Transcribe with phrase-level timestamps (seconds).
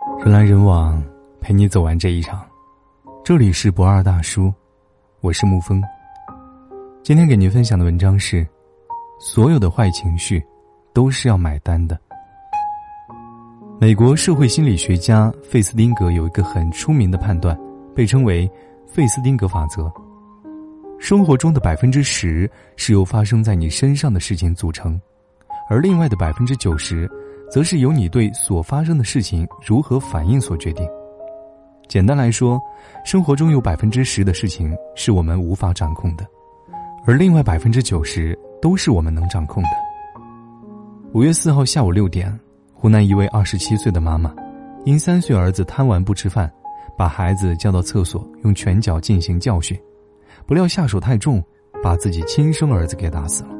[0.00, 1.02] 人来人往，
[1.42, 2.42] 陪你走完这一场。
[3.22, 4.50] 这里是不二大叔，
[5.20, 5.82] 我是沐风。
[7.02, 8.46] 今天给您分享的文章是：
[9.20, 10.42] 所有的坏情绪
[10.94, 12.00] 都是要买单的。
[13.78, 17.58] 美国社会心理学家费斯汀格有一个很出名的判断，
[17.94, 18.50] 被称为
[18.86, 19.92] 费斯汀格法则。
[20.98, 24.98] 生活中的百分之十是由发生在你身上的事情组成，
[25.68, 27.06] 而另外的百分之九十。
[27.50, 30.88] 则是由你对所发生的事情如何反应所决定。
[31.88, 32.60] 简单来说，
[33.04, 36.24] 生活中有百分之十的事情是我们无法掌控的，
[37.04, 39.70] 而另外百分之九十都是我们能掌控的。
[41.12, 42.38] 五月四号下午六点，
[42.72, 44.32] 湖南一位二十七岁的妈妈，
[44.84, 46.48] 因三岁儿子贪玩不吃饭，
[46.96, 49.76] 把孩子叫到厕所用拳脚进行教训，
[50.46, 51.42] 不料下手太重，
[51.82, 53.59] 把自己亲生儿子给打死了。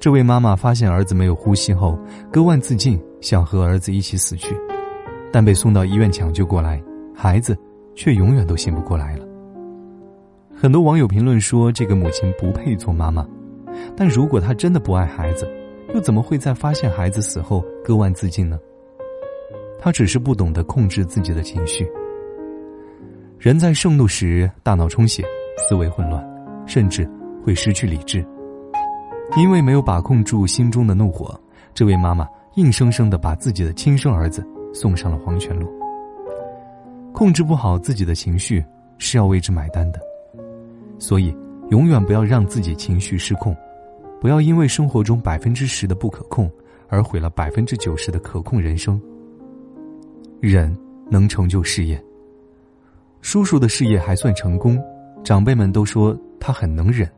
[0.00, 1.98] 这位妈妈发现儿子没有呼吸后，
[2.32, 4.56] 割腕自尽，想和儿子一起死去，
[5.30, 6.82] 但被送到医院抢救过来，
[7.14, 7.54] 孩子
[7.94, 9.26] 却永远都醒不过来了。
[10.56, 13.28] 很多网友评论说，这个母亲不配做妈妈，
[13.94, 15.46] 但如果她真的不爱孩子，
[15.92, 18.58] 又怎么会在发现孩子死后割腕自尽呢？
[19.78, 21.86] 她只是不懂得控制自己的情绪。
[23.38, 25.22] 人在盛怒时，大脑充血，
[25.68, 26.26] 思维混乱，
[26.66, 27.06] 甚至
[27.44, 28.24] 会失去理智。
[29.36, 31.38] 因为没有把控住心中的怒火，
[31.72, 35.68] 这位妈妈硬生生的把自己的亲生儿子送上了黄泉路。
[37.12, 38.64] 控制不好自己的情绪
[38.98, 40.00] 是要为之买单的，
[40.98, 41.34] 所以
[41.70, 43.56] 永远不要让自己情绪失控，
[44.20, 46.50] 不要因为生活中百分之十的不可控
[46.88, 49.00] 而毁了百分之九十的可控人生。
[50.40, 50.76] 忍
[51.08, 52.02] 能成就事业。
[53.20, 54.82] 叔叔的事业还算成功，
[55.22, 57.08] 长辈们都说他很能忍。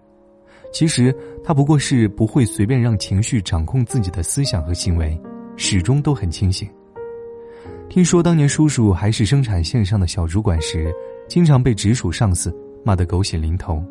[0.72, 5.20] 其实他不过是不会随便让情绪掌控自己的思想和行为，
[5.56, 6.68] 始终都很清醒。
[7.90, 10.90] 听说当年叔叔还是生产线上的小主管时，
[11.28, 12.50] 经常被直属上司
[12.82, 13.82] 骂得狗血淋头，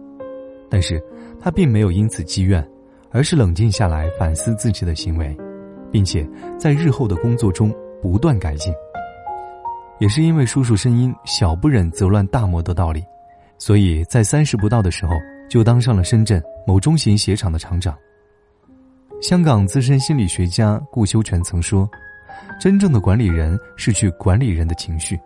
[0.69, 1.01] 但是
[1.39, 2.67] 他并没有因此积怨，
[3.11, 5.38] 而是冷静下来反思自己的行为，
[5.91, 6.27] 并且
[6.57, 8.73] 在日后的工作中不断改进。
[10.00, 13.03] 也是因为叔叔声音“小不忍则乱大谋”的道理，
[13.59, 15.11] 所以在三十不到的时候。
[15.51, 17.94] 就当上了深圳某中型鞋厂的厂长。
[19.22, 21.89] 香港资深心理学家顾修全曾说
[22.57, 25.19] ：“真正的管理人是去管理人的情绪，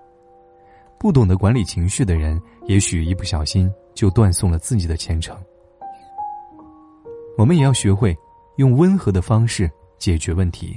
[1.00, 5.38] 不懂得管理情绪的人，也许一不小心就断送了自己的前程。”
[7.38, 8.18] 我们也要学会
[8.58, 9.70] 用温和的方式
[10.00, 10.76] 解决问题。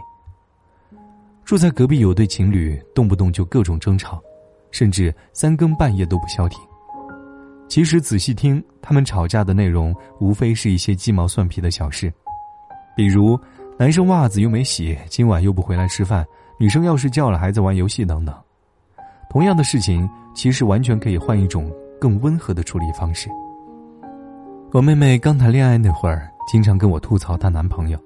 [1.42, 4.22] 住在隔壁有对情侣，动不动就各种争吵，
[4.70, 6.60] 甚至三更半夜都不消停。
[7.68, 12.12] 其实仔细听，他们吵架的内容无非是一些鸡毛蒜皮的小事，
[12.96, 13.38] 比如
[13.78, 16.24] 男生袜子又没洗，今晚又不回来吃饭；
[16.58, 18.34] 女生要是叫了还在玩游戏等等。
[19.28, 21.70] 同样的事情，其实完全可以换一种
[22.00, 23.28] 更温和的处理方式。
[24.72, 27.98] 我妹妹刚谈恋爱那会儿，经常跟我吐槽她男朋友，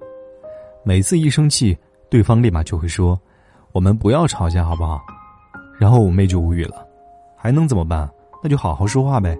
[0.83, 1.77] 每次一生气，
[2.09, 3.17] 对方立马就会说
[3.71, 5.01] ：“我们不要吵架好不好？”
[5.79, 6.85] 然后我妹就无语了，
[7.37, 8.09] 还能怎么办？
[8.43, 9.37] 那就好好说话呗。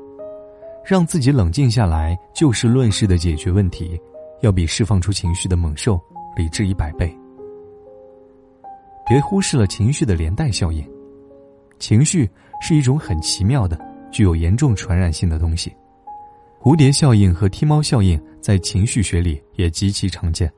[0.85, 3.99] 让自己冷静下来，就事论事的解决问题，
[4.41, 5.99] 要比释放出情绪的猛兽
[6.35, 7.09] 理智一百倍。
[9.07, 10.85] 别忽视了情绪的连带效应，
[11.79, 12.29] 情绪
[12.61, 13.79] 是一种很奇妙的、
[14.11, 15.73] 具有严重传染性的东西。
[16.59, 20.51] 蝴蝶效应和踢猫效应在情绪学里也极其常见。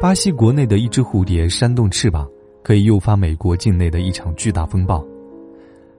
[0.00, 2.28] 巴西国内的一只蝴蝶扇动翅膀，
[2.62, 5.04] 可以诱发美国境内的一场巨大风暴。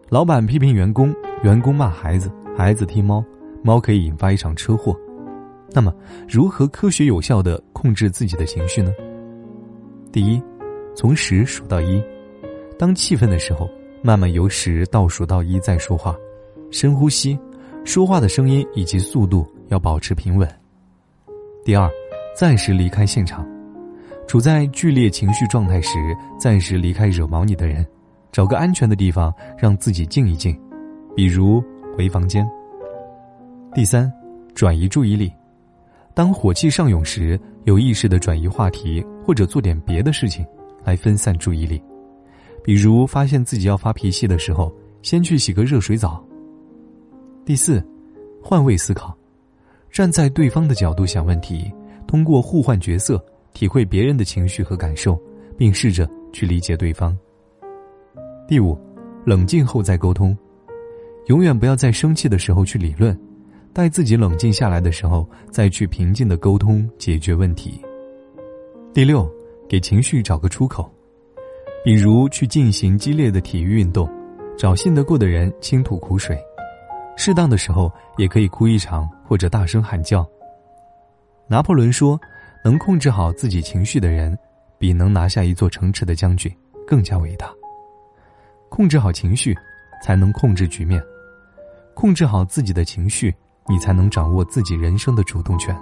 [0.09, 2.29] 老板批评员工，员工骂孩子。
[2.57, 3.23] 孩子踢猫，
[3.61, 4.97] 猫可以引发一场车祸。
[5.71, 5.93] 那么，
[6.27, 8.93] 如何科学有效的控制自己的情绪呢？
[10.09, 10.41] 第一，
[10.95, 12.01] 从十数到一，
[12.79, 13.69] 当气愤的时候，
[14.01, 16.15] 慢慢由十倒数到一再说话，
[16.71, 17.37] 深呼吸，
[17.83, 20.49] 说话的声音以及速度要保持平稳。
[21.65, 21.91] 第二，
[22.33, 23.45] 暂时离开现场，
[24.27, 25.97] 处在剧烈情绪状态时，
[26.39, 27.85] 暂时离开惹毛你的人，
[28.31, 30.57] 找个安全的地方让自己静一静，
[31.13, 31.61] 比如。
[31.95, 32.45] 回房间。
[33.73, 34.11] 第三，
[34.53, 35.31] 转移注意力。
[36.13, 40.45] 当火气上涌时，有意识的转移话题，或者做点别的事情，
[40.83, 41.81] 来分散注意力。
[42.63, 46.23] 比如，发现自己要发脾气的时候，先去洗个热水澡。
[47.45, 47.83] 第四，
[48.41, 49.15] 换位思考，
[49.89, 51.71] 站在对方的角度想问题，
[52.07, 55.19] 通过互换角色，体会别人的情绪和感受，
[55.57, 57.17] 并试着去理解对方。
[58.47, 58.77] 第五，
[59.25, 60.35] 冷静后再沟通。
[61.27, 63.17] 永远不要在生气的时候去理论，
[63.73, 67.81] 待自己冷静下来的时候再去平静的沟通解决问题。
[68.93, 69.29] 第六，
[69.67, 70.89] 给情绪找个出口。
[71.83, 74.09] 比如去进行激烈的体育运动，
[74.57, 76.35] 找信得过的人倾吐苦水，
[77.15, 80.27] 适当的时候也可以哭一场或者大声喊叫。
[81.47, 82.19] 拿破仑说
[82.65, 84.35] ：“能控制好自己情绪的人，
[84.79, 86.51] 比能拿下一座城池的将军
[86.87, 87.51] 更加伟大。
[88.67, 89.55] 控制好情绪，
[90.03, 90.99] 才能控制局面；
[91.95, 93.33] 控制好自己的情绪，
[93.67, 95.75] 你才能掌握自己人生的主动权。”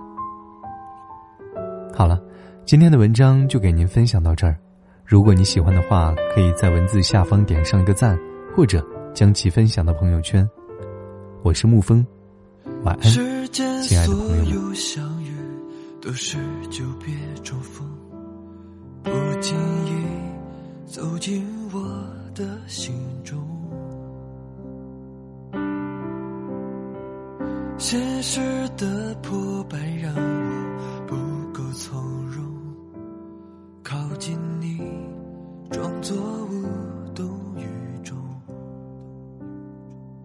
[1.93, 2.17] 好了，
[2.65, 4.57] 今天的文章就给您分享到这儿。
[5.05, 8.17] 如果你喜欢的话，可以在文字下方点上一个赞，
[8.55, 8.81] 或者
[9.13, 10.49] 将其分享到朋友圈。
[11.43, 12.05] 我是沐风，
[12.83, 14.73] 晚安，亲爱的朋友们。
[34.23, 34.79] 靠近你，
[35.69, 36.15] 装作
[36.45, 36.63] 无
[37.13, 37.27] 动
[37.57, 37.65] 于
[38.05, 38.15] 衷。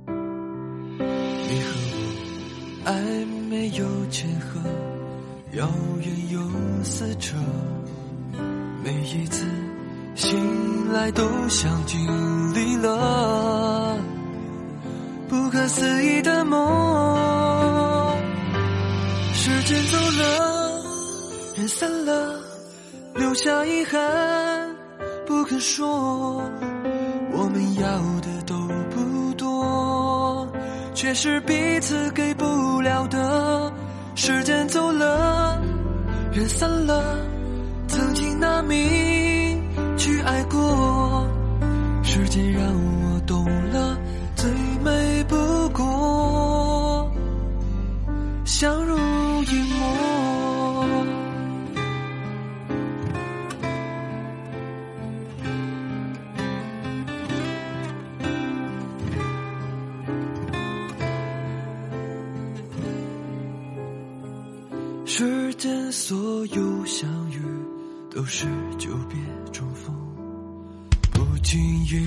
[0.07, 2.95] 你和我爱
[3.51, 4.61] 没有前河。
[5.55, 5.69] 遥
[6.01, 6.39] 远又
[6.85, 7.37] 撕扯，
[8.85, 9.45] 每一次
[10.15, 11.99] 醒来都像经
[12.55, 13.99] 历了
[15.29, 18.17] 不可思议的梦。
[19.33, 20.85] 时间走了，
[21.57, 22.38] 人散了，
[23.19, 24.01] 留下遗憾
[25.27, 26.41] 不肯说。
[27.33, 27.83] 我们要
[28.21, 28.55] 的都
[28.91, 30.49] 不多，
[30.95, 33.73] 却是彼此给不了的。
[34.15, 35.61] 时间走了，
[36.33, 37.19] 人散了，
[37.89, 38.79] 曾经拿命
[39.97, 41.27] 去爱过，
[42.03, 43.99] 时间让我懂了，
[65.19, 67.41] 世间所有相遇，
[68.09, 68.47] 都是
[68.79, 69.19] 久别
[69.53, 69.93] 重逢。
[71.11, 72.07] 不经意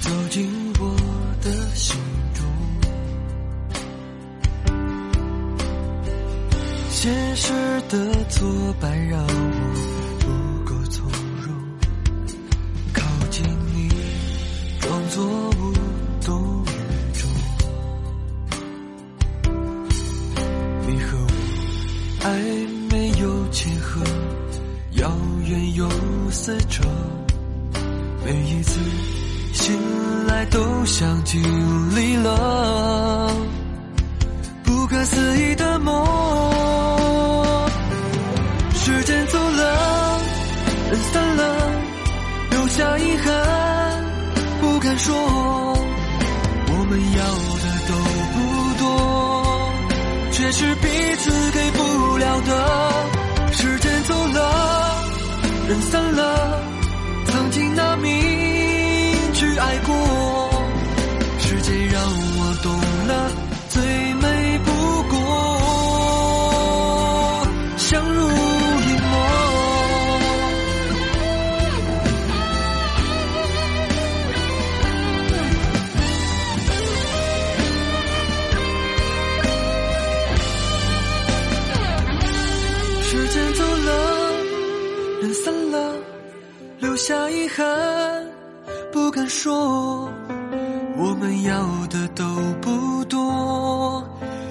[0.00, 0.50] 走进
[0.80, 0.96] 我
[1.42, 1.94] 的心
[2.32, 2.46] 中，
[6.88, 7.52] 现实
[7.90, 9.93] 的挫败让我
[25.74, 26.82] 远又撕扯。
[28.24, 28.78] 每一次
[29.52, 29.76] 醒
[30.26, 31.42] 来，都像经
[31.94, 33.30] 历了
[34.62, 35.92] 不可思议的梦。
[38.74, 40.20] 时间走了，
[40.90, 41.70] 人散了，
[42.50, 44.04] 留下遗憾
[44.60, 45.14] 不敢说。
[46.66, 47.24] 我们要
[47.62, 47.92] 的都
[48.34, 48.36] 不
[48.78, 48.84] 多，
[50.30, 52.04] 却是彼此给不。
[52.16, 52.52] 了的，
[55.66, 56.62] 人散了，
[57.26, 58.12] 曾经拿命
[59.32, 59.94] 去爱过，
[61.38, 62.70] 时间让我懂
[63.08, 63.30] 了，
[63.70, 63.82] 最
[64.14, 64.70] 美不
[65.08, 65.16] 过
[67.78, 69.08] 相濡以沫。
[83.02, 83.88] 时间走了，
[85.22, 85.63] 人散了，
[86.84, 87.64] 留下遗憾
[88.92, 90.06] 不敢说。
[90.98, 92.22] 我们要的都
[92.60, 94.06] 不多，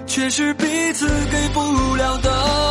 [0.08, 2.63] 却是彼此给不了的。